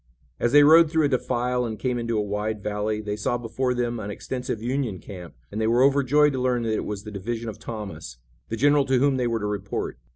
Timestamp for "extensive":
4.09-4.59